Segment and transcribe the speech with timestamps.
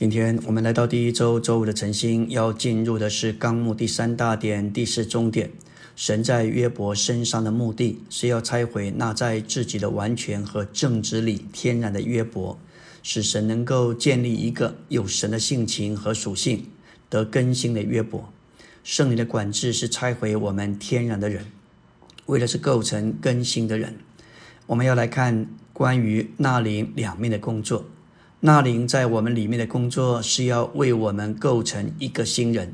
[0.00, 5.50] 今天我们来到第一周周五的晨星，要进入的是纲目第三大点第四中点。
[5.94, 12.58] 神在约伯身上的目的是要拆毁那在自己的完全和正直里天然的约伯，
[13.02, 16.64] 使神能够建立一个有神的性情和属性
[17.10, 18.32] 得更新的约伯。
[18.82, 21.44] 圣灵的管制是拆毁我们天然的人，
[22.24, 23.98] 为的是构成更新的人。
[24.64, 27.84] 我们要来看关于那灵两面的工作。
[28.42, 32.72] 那灵在我们里面的工作是要为我们构成一个新人，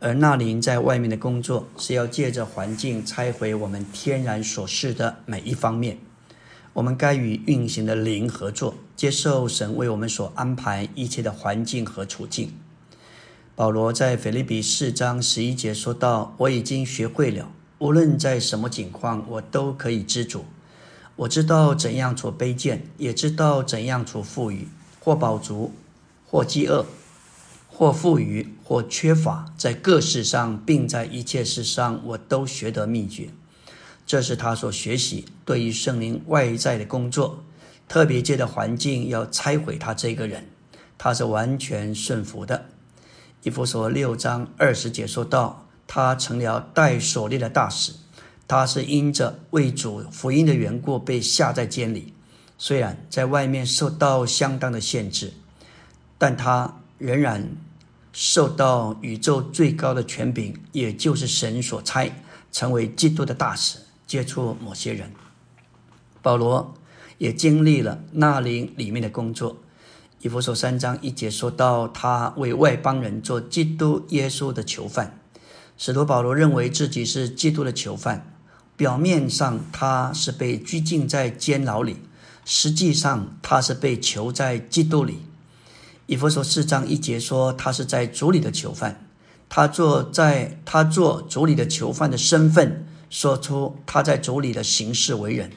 [0.00, 5.98] 而那灵在外面的工作是要借着环境拆毁我们天然所示的每一方面。
[6.72, 12.52] 我们该与运行的灵合作，接受神为我们所安排一切的环境和处境。
[13.54, 20.44] 保罗在腓立比四章十一节说道：“我已经学会了，无论在什么境况，我都可以知足。
[21.14, 24.66] 我知道怎样处卑贱，也知道怎样处富裕。”
[25.04, 25.70] 或饱足，
[26.26, 26.86] 或饥饿，
[27.68, 33.28] 或富余，或缺乏，在各事上，并在一切事上，我都学得秘诀。
[34.06, 37.44] 这是他所学习对于圣灵外在的工作，
[37.86, 40.46] 特别界的环境要拆毁他这个人，
[40.96, 42.64] 他是完全顺服的。
[43.42, 47.92] 以弗所六章二十节说到，他成了带锁链的大使，
[48.48, 52.14] 他是因着为主福音的缘故被下在监里。
[52.56, 55.32] 虽然在外面受到相当的限制，
[56.16, 57.56] 但他仍然
[58.12, 62.10] 受到宇宙最高的权柄，也就是神所差，
[62.52, 65.10] 成为基督的大使，接触某些人。
[66.22, 66.74] 保罗
[67.18, 69.56] 也经历了那灵里面的工作。
[70.20, 75.18] 以弗所三章一节说到，他为外邦人做基督耶稣的囚犯。
[75.76, 78.32] 使徒保罗认为自己是基督的囚犯，
[78.76, 81.96] 表面上他是被拘禁在监牢里。
[82.44, 85.20] 实际上，他是被囚在基督里。
[86.06, 89.06] 以弗所四章一节说，他是在主里的囚犯。
[89.48, 95.52] 他做在他做主里的囚犯的身份，说出他在主里的行事为人，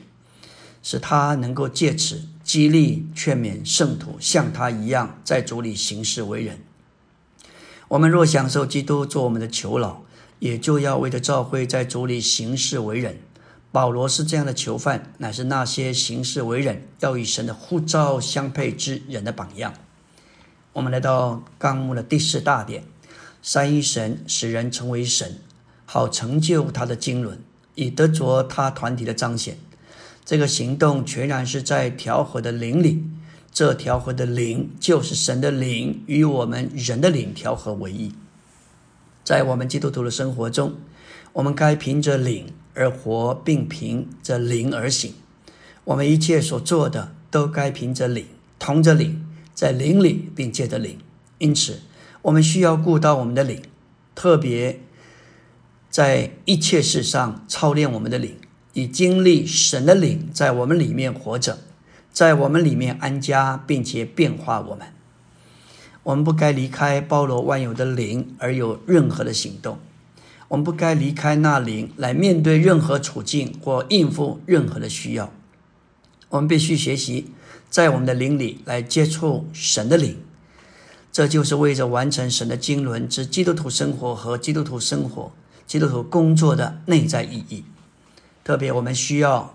[0.83, 6.59] 使他能够借此激励劝勉圣徒，像他一样在主里行事为人。
[7.87, 10.01] 我们若享受基督做我们的囚牢，
[10.39, 13.17] 也就要为着教会在主里行事为人。
[13.71, 19.73] 保罗是这样的囚犯，乃是那些行事为人要与神的呼召相配之人的榜样。
[20.73, 22.83] 我们来到纲目的第四大点：
[23.41, 25.39] 三一神使人成为神，
[25.85, 27.39] 好成就他的经纶，
[27.75, 29.57] 以得着他团体的彰显。
[30.23, 33.03] 这个行动全然是在调和的灵里，
[33.51, 38.13] 这调和的灵就是神的灵与我们人的灵调和为一。
[39.23, 40.75] 在我们基督徒的生活中，
[41.33, 42.53] 我们该凭着灵。
[42.77, 45.13] 而活，并凭着灵而行。
[45.85, 48.25] 我们一切所做的，都该凭着灵，
[48.59, 50.99] 同着灵，在灵里，并借着灵。
[51.39, 51.81] 因此，
[52.21, 53.61] 我们需要顾到我们的灵，
[54.13, 54.79] 特别
[55.89, 58.35] 在一切事上操练我们的灵，
[58.73, 61.59] 以经历神的灵在我们里面活着，
[62.11, 64.87] 在我们里面安家，并且变化我们。
[66.03, 69.77] 我们不该离开包罗万有的灵而有任何的行动。
[70.49, 75.31] 我们不该离开那灵来面对任何处境或应付任何的需要。
[76.29, 77.31] 我们必须学习
[77.69, 80.17] 在我们的灵里来接触神的灵，
[81.11, 85.31] 这就是为着完成神的经纶之基督徒生活和基督徒生活、
[85.65, 87.63] 基督徒工作的内在意义。
[88.43, 89.53] 特别我们需要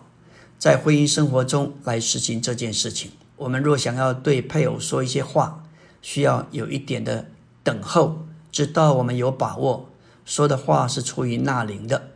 [0.59, 3.13] 在婚姻生活中来实行这件事情。
[3.37, 5.65] 我们若想要对配偶说一些话，
[6.03, 7.27] 需要有一点的
[7.65, 9.89] 等候，直到我们有把握。
[10.25, 12.11] 说的话是出于那灵的，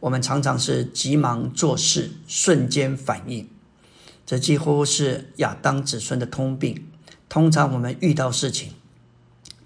[0.00, 3.48] 我们常常是急忙做事，瞬间反应，
[4.26, 6.86] 这几乎是亚当子孙的通病。
[7.28, 8.72] 通常我们遇到事情，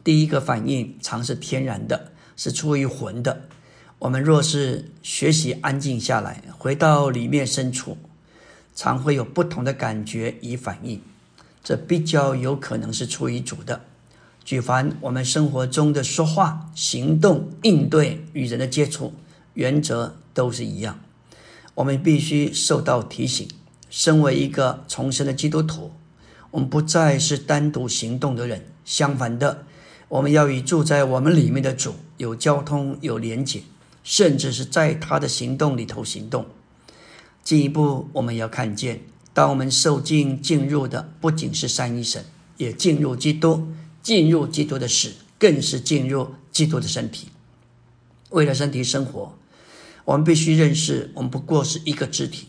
[0.02, 3.42] 第一个反应常是天然的，是出于魂的。
[4.00, 7.96] 我们若是学习安静下来，回到里面深处，
[8.74, 11.00] 常会有不同的感觉与反应，
[11.62, 13.84] 这比较有可能是出于主的。
[14.44, 19.12] 举凡我们生活中的说话、行动、应对与人的接触，
[19.54, 20.98] 原则都是一样。
[21.74, 23.48] 我们必须受到提醒。
[23.88, 25.92] 身为一个重生的基督徒，
[26.50, 28.64] 我们不再是单独行动的人。
[28.86, 29.64] 相反的，
[30.08, 33.62] 我们要与住在我们里面的主有交通、有连结，
[34.02, 36.46] 甚至是在他的行动里头行动。
[37.44, 39.02] 进一步，我们要看见，
[39.34, 42.24] 当我们受尽进入的，不仅是三一神，
[42.56, 43.68] 也进入基督。
[44.02, 47.28] 进入基督的死，更是进入基督的身体。
[48.30, 49.34] 为了身体生活，
[50.04, 52.48] 我们必须认识，我们不过是一个肢体，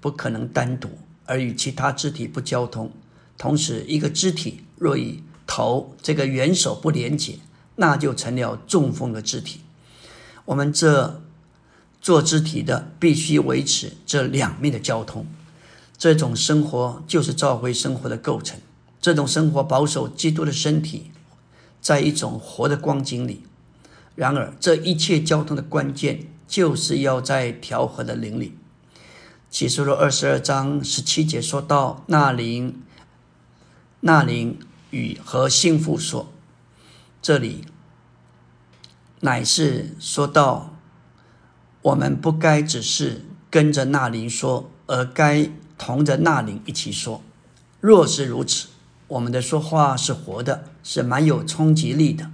[0.00, 0.88] 不可能单独
[1.26, 2.90] 而与其他肢体不交通。
[3.36, 7.38] 同时，一个肢体若与头这个元首不连结，
[7.76, 9.60] 那就成了中风的肢体。
[10.46, 11.22] 我们这
[12.00, 15.26] 做肢体的必须维持这两面的交通。
[15.98, 18.60] 这种生活就是召会生活的构成。
[19.04, 21.10] 这种生活保守基督的身体，
[21.78, 23.42] 在一种活的光景里。
[24.14, 28.56] 然而，这一切交通的关键，就是要在调和的灵里。
[29.50, 32.80] 启示录二十二章十七节说到，那灵，
[34.00, 34.58] 那灵
[34.88, 36.32] 与和幸福说，
[37.20, 37.66] 这里
[39.20, 40.74] 乃是说到，
[41.82, 47.22] 我们不该只是跟着那灵说，而该同着那灵一起说。
[47.82, 48.68] 若是如此，
[49.08, 52.30] 我们的说话是活的，是蛮有冲击力的。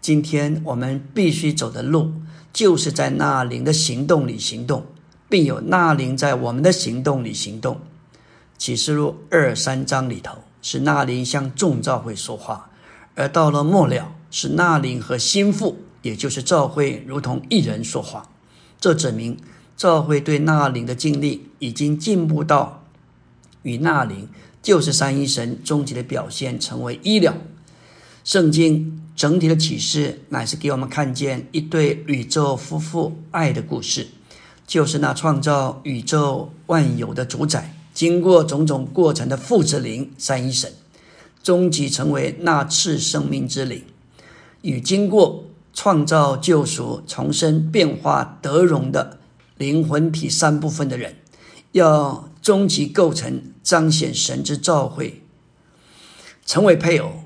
[0.00, 2.12] 今天我们必须走的路，
[2.52, 4.86] 就是在那灵的行动里行动，
[5.28, 7.80] 并有那灵在我们的行动里行动。
[8.56, 12.70] 启示录二三章里头是那灵向众教会说话，
[13.16, 18.30] 而到了末了是那灵和心腹，也就是教会如同一人说话。
[18.78, 19.36] 这指明
[19.76, 22.84] 教会对那灵的经历已经进步到
[23.62, 24.28] 与那灵
[24.64, 27.32] 就是三一神终极的表现成为医疗。
[28.24, 29.00] 圣经。
[29.16, 34.08] 整体的启示乃是给我们看见一对宇宙夫妇爱的故事，
[34.66, 40.72] 就是那创造宇宙万有的主宰，经过种种过程的父子灵三一神，
[41.44, 43.84] 终极成为那次生命之灵，
[44.62, 49.20] 与经过创造、救赎、重生、变化、得荣的
[49.56, 51.14] 灵魂体三部分的人，
[51.70, 55.22] 要终极构成彰显神之召会，
[56.44, 57.24] 成为配偶。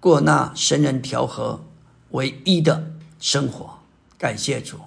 [0.00, 1.62] 过那神人调和
[2.12, 3.80] 为一的生活，
[4.16, 4.78] 感谢主。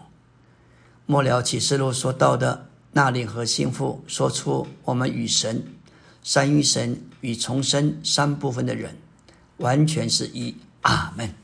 [1.06, 5.63] 末了启示录说到的那灵和心腹，说出我们与神、
[6.24, 8.98] 三一神与重生三部分的人，
[9.57, 10.56] 完全是一。
[10.81, 11.36] 阿门。